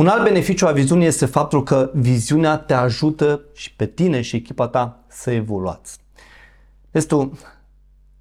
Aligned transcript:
Un 0.00 0.06
alt 0.06 0.22
beneficiu 0.22 0.66
a 0.66 0.72
viziunii 0.72 1.06
este 1.06 1.26
faptul 1.26 1.62
că 1.62 1.90
viziunea 1.94 2.58
te 2.58 2.72
ajută 2.72 3.44
și 3.52 3.74
pe 3.74 3.86
tine 3.86 4.20
și 4.20 4.36
echipa 4.36 4.68
ta 4.68 5.04
să 5.08 5.30
evoluați. 5.30 5.98
Este 6.90 7.30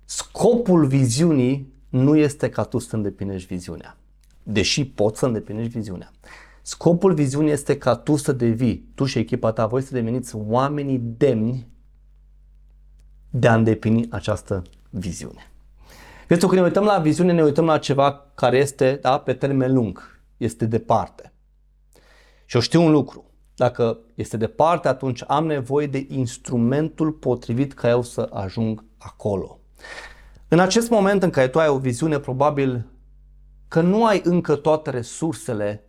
scopul 0.06 0.86
viziunii 0.86 1.74
nu 1.90 2.18
este 2.18 2.50
ca 2.50 2.64
tu 2.64 2.78
să 2.78 2.96
îndeplinești 2.96 3.54
viziunea, 3.54 3.98
deși 4.44 4.86
poți 4.86 5.20
să 5.20 5.26
îndeplinești 5.26 5.72
viziunea. 5.72 6.12
Scopul 6.62 7.14
viziunii 7.14 7.52
este 7.52 7.78
ca 7.78 7.96
tu 7.96 8.16
să 8.16 8.32
devii, 8.32 8.90
tu 8.96 9.06
și 9.06 9.20
echipa 9.20 9.52
ta, 9.52 9.66
voi 9.66 9.82
să 9.82 9.94
deveniți 9.94 10.36
oamenii 10.36 11.02
demni 11.18 11.68
de 13.30 13.48
a 13.48 13.56
îndeplini 13.56 14.08
această 14.10 14.62
viziune. 14.90 15.52
Pentru 16.28 16.48
că 16.48 16.54
când 16.54 16.66
ne 16.66 16.68
uităm 16.68 16.84
la 16.84 17.00
viziune, 17.00 17.32
ne 17.32 17.44
uităm 17.44 17.66
la 17.66 17.78
ceva 17.78 18.26
care 18.36 18.58
este 18.58 19.00
da, 19.02 19.20
pe 19.20 19.34
termen 19.34 19.74
lung, 19.74 20.22
este 20.38 20.66
departe. 20.66 21.34
Și 22.50 22.56
eu 22.56 22.62
știu 22.62 22.82
un 22.82 22.92
lucru, 22.92 23.26
dacă 23.56 24.00
este 24.16 24.38
departe, 24.38 24.88
atunci 24.88 25.24
am 25.28 25.46
nevoie 25.46 25.88
de 25.88 26.06
instrumentul 26.10 27.12
potrivit 27.12 27.74
ca 27.74 27.90
eu 27.90 28.02
să 28.02 28.30
ajung 28.34 28.84
acolo. 28.98 29.60
În 30.48 30.60
acest 30.60 30.90
moment 30.90 31.24
în 31.24 31.30
care 31.30 31.48
tu 31.48 31.60
ai 31.60 31.68
o 31.68 31.78
viziune, 31.78 32.20
probabil 32.20 32.86
că 33.68 33.82
nu 33.82 34.06
ai 34.06 34.22
încă 34.24 34.56
toate 34.56 34.90
resursele 34.90 35.84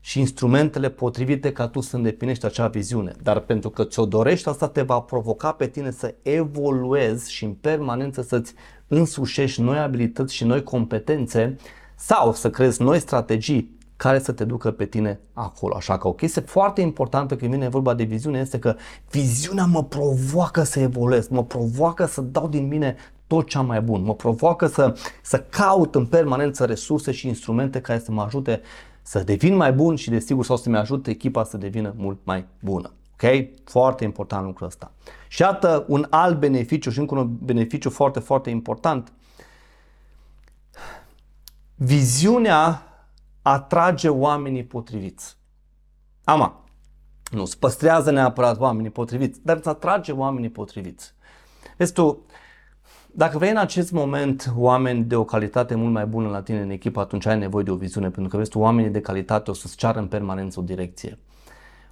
și 0.00 0.18
instrumentele 0.18 0.90
potrivite 0.90 1.52
ca 1.52 1.68
tu 1.68 1.80
să 1.80 1.96
îndeplinești 1.96 2.44
acea 2.44 2.68
viziune. 2.68 3.12
Dar 3.22 3.40
pentru 3.40 3.70
că 3.70 3.84
ți-o 3.84 4.06
dorești, 4.06 4.48
asta 4.48 4.68
te 4.68 4.82
va 4.82 5.00
provoca 5.00 5.52
pe 5.52 5.66
tine 5.66 5.90
să 5.90 6.14
evoluezi 6.22 7.32
și 7.32 7.44
în 7.44 7.52
permanență 7.52 8.22
să-ți 8.22 8.54
însușești 8.88 9.60
noi 9.60 9.78
abilități 9.78 10.34
și 10.34 10.44
noi 10.44 10.62
competențe 10.62 11.56
sau 11.96 12.32
să 12.32 12.50
crezi 12.50 12.82
noi 12.82 12.98
strategii 12.98 13.80
care 14.02 14.18
să 14.18 14.32
te 14.32 14.44
ducă 14.44 14.70
pe 14.70 14.84
tine 14.84 15.20
acolo. 15.32 15.74
Așa 15.76 15.98
că 15.98 16.08
o 16.08 16.12
chestie 16.12 16.42
foarte 16.42 16.80
importantă 16.80 17.36
când 17.36 17.52
vine 17.52 17.68
vorba 17.68 17.94
de 17.94 18.04
viziune 18.04 18.38
este 18.38 18.58
că 18.58 18.76
viziunea 19.10 19.64
mă 19.64 19.84
provoacă 19.84 20.62
să 20.62 20.80
evoluez, 20.80 21.28
mă 21.28 21.44
provoacă 21.44 22.06
să 22.06 22.20
dau 22.20 22.48
din 22.48 22.66
mine 22.66 22.96
tot 23.26 23.48
cea 23.48 23.60
mai 23.60 23.80
bun, 23.80 24.02
mă 24.02 24.14
provoacă 24.14 24.66
să, 24.66 24.96
să 25.22 25.44
caut 25.50 25.94
în 25.94 26.06
permanență 26.06 26.64
resurse 26.64 27.12
și 27.12 27.28
instrumente 27.28 27.80
care 27.80 27.98
să 27.98 28.12
mă 28.12 28.22
ajute 28.22 28.60
să 29.02 29.22
devin 29.22 29.56
mai 29.56 29.72
bun 29.72 29.96
și 29.96 30.10
desigur 30.10 30.44
sau 30.44 30.56
să-mi 30.56 30.76
ajute 30.76 31.10
echipa 31.10 31.44
să 31.44 31.56
devină 31.56 31.94
mult 31.96 32.18
mai 32.24 32.46
bună. 32.60 32.92
Ok? 33.12 33.30
Foarte 33.64 34.04
important 34.04 34.46
lucrul 34.46 34.66
ăsta. 34.66 34.92
Și 35.28 35.40
iată 35.40 35.84
un 35.88 36.06
alt 36.10 36.38
beneficiu 36.38 36.90
și 36.90 36.98
încă 36.98 37.14
un 37.14 37.36
beneficiu 37.42 37.90
foarte, 37.90 38.20
foarte 38.20 38.50
important. 38.50 39.12
Viziunea 41.74 42.86
atrage 43.42 44.08
oamenii 44.08 44.64
potriviți. 44.64 45.36
Ama, 46.24 46.64
nu 47.30 47.40
îți 47.40 47.58
păstrează 47.58 48.10
neapărat 48.10 48.58
oamenii 48.58 48.90
potriviți, 48.90 49.40
dar 49.44 49.56
îți 49.56 49.68
atrage 49.68 50.12
oamenii 50.12 50.50
potriviți. 50.50 51.14
Vezi 51.76 51.92
tu, 51.92 52.26
dacă 53.14 53.38
vrei 53.38 53.50
în 53.50 53.56
acest 53.56 53.92
moment 53.92 54.52
oameni 54.56 55.04
de 55.04 55.16
o 55.16 55.24
calitate 55.24 55.74
mult 55.74 55.92
mai 55.92 56.06
bună 56.06 56.28
la 56.28 56.42
tine 56.42 56.60
în 56.60 56.70
echipă, 56.70 57.00
atunci 57.00 57.26
ai 57.26 57.38
nevoie 57.38 57.64
de 57.64 57.70
o 57.70 57.76
viziune, 57.76 58.10
pentru 58.10 58.30
că 58.30 58.36
vezi 58.36 58.50
tu, 58.50 58.58
oamenii 58.58 58.90
de 58.90 59.00
calitate 59.00 59.50
o 59.50 59.54
să-ți 59.54 59.76
ceară 59.76 59.98
în 59.98 60.06
permanență 60.06 60.60
o 60.60 60.62
direcție. 60.62 61.18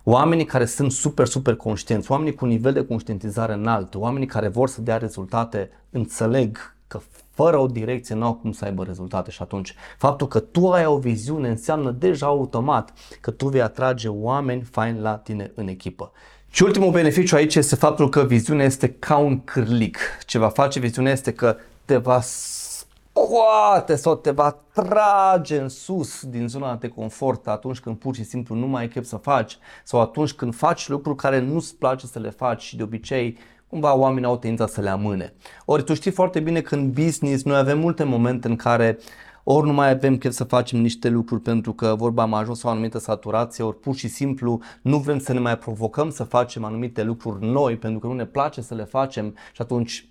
Oamenii 0.05 0.45
care 0.45 0.65
sunt 0.65 0.93
super, 0.93 1.27
super 1.27 1.57
conștienți, 1.57 2.11
oamenii 2.11 2.35
cu 2.35 2.47
nivel 2.47 2.73
de 2.73 2.85
conștientizare 2.85 3.53
înalt, 3.53 3.95
oamenii 3.95 4.27
care 4.27 4.49
vor 4.49 4.69
să 4.69 4.81
dea 4.81 4.97
rezultate, 4.97 5.71
înțeleg 5.91 6.75
că 6.87 7.01
fără 7.43 7.59
o 7.59 7.67
direcție 7.67 8.15
nu 8.15 8.25
au 8.25 8.35
cum 8.35 8.53
să 8.53 8.65
aibă 8.65 8.85
rezultate 8.85 9.31
și 9.31 9.43
atunci 9.43 9.75
faptul 9.99 10.27
că 10.29 10.39
tu 10.41 10.71
ai 10.71 10.87
o 10.87 10.99
viziune 10.99 11.49
înseamnă 11.49 11.91
deja 11.91 12.27
automat 12.27 12.93
că 13.21 13.31
tu 13.31 13.49
vei 13.49 13.63
atrage 13.63 14.09
oameni 14.09 14.63
faini 14.63 15.01
la 15.01 15.17
tine 15.17 15.53
în 15.55 15.69
echipă. 15.69 16.13
Și 16.51 16.63
ultimul 16.63 16.91
beneficiu 16.91 17.37
aici 17.37 17.55
este 17.55 17.75
faptul 17.75 18.09
că 18.09 18.23
viziunea 18.23 18.65
este 18.65 18.89
ca 18.89 19.17
un 19.17 19.45
cârlic. 19.45 19.99
Ce 20.27 20.39
va 20.39 20.49
face 20.49 20.79
viziunea 20.79 21.13
este 21.13 21.33
că 21.33 21.57
te 21.85 21.97
va 21.97 22.21
scoate 22.21 23.97
sau 23.97 24.15
te 24.15 24.31
va 24.31 24.59
trage 24.73 25.61
în 25.61 25.69
sus 25.69 26.25
din 26.25 26.49
zona 26.49 26.75
de 26.75 26.89
confort 26.89 27.49
atunci 27.49 27.81
când 27.81 27.97
pur 27.97 28.15
și 28.15 28.25
simplu 28.25 28.55
nu 28.55 28.67
mai 28.67 28.83
ai 28.83 28.89
chef 28.89 29.05
să 29.05 29.17
faci 29.17 29.59
sau 29.85 30.01
atunci 30.01 30.33
când 30.33 30.55
faci 30.55 30.89
lucruri 30.89 31.17
care 31.17 31.41
nu-ți 31.41 31.77
place 31.77 32.07
să 32.07 32.19
le 32.19 32.31
faci 32.31 32.63
și 32.63 32.77
de 32.77 32.83
obicei 32.83 33.39
cumva 33.71 33.97
oamenii 33.97 34.29
au 34.29 34.37
tendința 34.37 34.67
să 34.67 34.81
le 34.81 34.89
amâne. 34.89 35.33
Ori 35.65 35.85
tu 35.85 35.95
știi 35.95 36.11
foarte 36.11 36.41
bine 36.41 36.61
că 36.61 36.75
în 36.75 36.91
business 36.91 37.45
noi 37.45 37.57
avem 37.57 37.79
multe 37.79 38.05
momente 38.05 38.49
în 38.49 38.57
care 38.57 38.99
ori 39.45 39.67
nu 39.67 39.73
mai 39.73 39.91
avem 39.91 40.17
chef 40.17 40.33
să 40.33 40.45
facem 40.45 40.81
niște 40.81 41.09
lucruri 41.09 41.43
pentru 41.43 41.73
că 41.73 41.95
vorba 41.99 42.23
am 42.23 42.35
ajuns 42.35 42.63
la 42.63 42.69
o 42.69 42.73
anumită 42.73 42.99
saturație, 42.99 43.65
ori 43.65 43.81
pur 43.81 43.95
și 43.95 44.09
simplu 44.09 44.61
nu 44.83 44.99
vrem 44.99 45.19
să 45.19 45.33
ne 45.33 45.39
mai 45.39 45.59
provocăm 45.59 46.11
să 46.11 46.25
facem 46.25 46.65
anumite 46.65 47.03
lucruri 47.03 47.47
noi 47.47 47.77
pentru 47.77 47.99
că 47.99 48.07
nu 48.07 48.13
ne 48.13 48.25
place 48.25 48.61
să 48.61 48.75
le 48.75 48.85
facem 48.85 49.35
și 49.53 49.63
atunci 49.63 50.09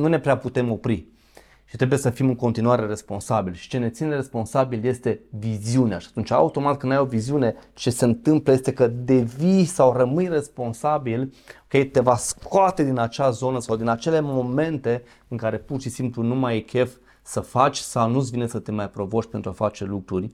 nu 0.00 0.06
ne 0.06 0.18
prea 0.18 0.36
putem 0.36 0.70
opri 0.70 1.06
și 1.72 1.78
trebuie 1.78 1.98
să 1.98 2.10
fim 2.10 2.28
în 2.28 2.36
continuare 2.36 2.86
responsabili. 2.86 3.56
Și 3.56 3.68
ce 3.68 3.78
ne 3.78 3.90
ține 3.90 4.14
responsabil 4.14 4.84
este 4.84 5.20
viziunea. 5.38 5.98
Și 5.98 6.06
atunci, 6.10 6.30
automat, 6.30 6.76
când 6.76 6.92
ai 6.92 6.98
o 6.98 7.04
viziune, 7.04 7.54
ce 7.74 7.90
se 7.90 8.04
întâmplă 8.04 8.52
este 8.52 8.72
că 8.72 8.86
devii 8.86 9.64
sau 9.64 9.92
rămâi 9.92 10.28
responsabil, 10.28 11.34
ok, 11.62 11.90
te 11.90 12.00
va 12.00 12.16
scoate 12.16 12.84
din 12.84 12.98
acea 12.98 13.30
zonă 13.30 13.60
sau 13.60 13.76
din 13.76 13.88
acele 13.88 14.20
momente 14.20 15.02
în 15.28 15.36
care 15.36 15.58
pur 15.58 15.80
și 15.80 15.88
simplu 15.88 16.22
nu 16.22 16.34
mai 16.34 16.56
e 16.56 16.60
chef 16.60 16.96
să 17.22 17.40
faci 17.40 17.76
sau 17.76 18.10
nu-ți 18.10 18.30
vine 18.30 18.46
să 18.46 18.58
te 18.58 18.70
mai 18.70 18.90
provoci 18.90 19.26
pentru 19.30 19.50
a 19.50 19.52
face 19.52 19.84
lucruri. 19.84 20.30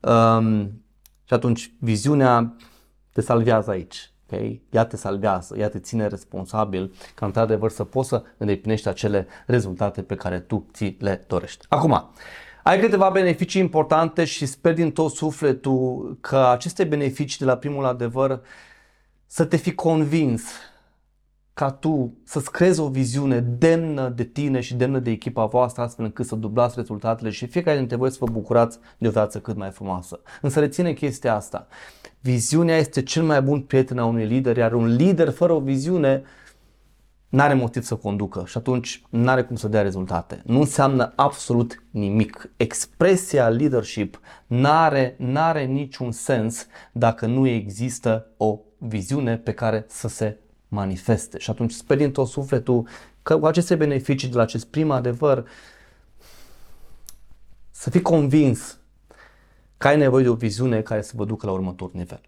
Um, 0.00 0.62
și 1.24 1.34
atunci, 1.34 1.72
viziunea 1.78 2.56
te 3.12 3.20
salvează 3.20 3.70
aici. 3.70 4.11
Okay? 4.32 4.62
Ea 4.70 4.84
te 4.84 4.96
salvează, 4.96 5.56
ea 5.58 5.68
te 5.68 5.78
ține 5.78 6.06
responsabil 6.06 6.94
ca 7.14 7.26
într-adevăr 7.26 7.70
să 7.70 7.84
poți 7.84 8.08
să 8.08 8.22
îndeplinești 8.36 8.88
acele 8.88 9.26
rezultate 9.46 10.02
pe 10.02 10.14
care 10.14 10.40
tu 10.40 10.66
ți 10.72 10.96
le 10.98 11.24
dorești. 11.26 11.66
Acum, 11.68 12.10
ai 12.62 12.80
câteva 12.80 13.10
beneficii 13.10 13.60
importante 13.60 14.24
și 14.24 14.46
sper 14.46 14.74
din 14.74 14.92
tot 14.92 15.10
sufletul 15.10 16.16
că 16.20 16.36
aceste 16.36 16.84
beneficii 16.84 17.38
de 17.38 17.44
la 17.44 17.56
primul 17.56 17.84
adevăr 17.84 18.40
să 19.26 19.44
te 19.44 19.56
fi 19.56 19.74
convins 19.74 20.42
ca 21.54 21.70
tu 21.70 22.12
să-ți 22.24 22.50
creezi 22.50 22.80
o 22.80 22.88
viziune 22.88 23.40
demnă 23.40 24.08
de 24.08 24.24
tine 24.24 24.60
și 24.60 24.74
demnă 24.74 24.98
de 24.98 25.10
echipa 25.10 25.46
voastră 25.46 25.82
astfel 25.82 26.04
încât 26.04 26.26
să 26.26 26.34
dublați 26.34 26.74
rezultatele 26.76 27.30
și 27.30 27.46
fiecare 27.46 27.78
dintre 27.78 27.96
voi 27.96 28.10
să 28.10 28.16
vă 28.20 28.26
bucurați 28.32 28.78
de 28.98 29.08
o 29.08 29.10
viață 29.10 29.40
cât 29.40 29.56
mai 29.56 29.70
frumoasă. 29.70 30.20
Însă 30.40 30.60
reține 30.60 30.92
chestia 30.92 31.34
asta. 31.34 31.66
Viziunea 32.20 32.76
este 32.76 33.02
cel 33.02 33.22
mai 33.22 33.42
bun 33.42 33.60
prieten 33.60 33.98
a 33.98 34.04
unui 34.04 34.26
lider, 34.26 34.56
iar 34.56 34.72
un 34.72 34.96
lider 34.96 35.30
fără 35.30 35.52
o 35.52 35.60
viziune 35.60 36.22
n-are 37.28 37.54
motiv 37.54 37.82
să 37.82 37.94
conducă 37.94 38.44
și 38.46 38.56
atunci 38.58 39.02
n-are 39.10 39.42
cum 39.42 39.56
să 39.56 39.68
dea 39.68 39.82
rezultate. 39.82 40.42
Nu 40.44 40.58
înseamnă 40.58 41.12
absolut 41.16 41.82
nimic. 41.90 42.50
Expresia 42.56 43.48
leadership 43.48 44.20
n-are, 44.46 45.14
n-are 45.18 45.64
niciun 45.64 46.12
sens 46.12 46.66
dacă 46.92 47.26
nu 47.26 47.46
există 47.46 48.26
o 48.36 48.58
viziune 48.78 49.36
pe 49.36 49.52
care 49.52 49.84
să 49.88 50.08
se 50.08 50.38
manifeste. 50.72 51.38
Și 51.38 51.50
atunci 51.50 51.72
sper 51.72 51.96
din 51.96 52.12
tot 52.12 52.28
sufletul 52.28 52.86
că 53.22 53.38
cu 53.38 53.46
aceste 53.46 53.74
beneficii 53.74 54.28
de 54.28 54.36
la 54.36 54.42
acest 54.42 54.66
prim 54.66 54.90
adevăr 54.90 55.48
să 57.70 57.90
fii 57.90 58.02
convins 58.02 58.78
că 59.76 59.88
ai 59.88 59.96
nevoie 59.96 60.22
de 60.22 60.28
o 60.28 60.34
viziune 60.34 60.82
care 60.82 61.02
să 61.02 61.12
vă 61.16 61.24
ducă 61.24 61.46
la 61.46 61.52
următorul 61.52 61.94
nivel. 61.96 62.20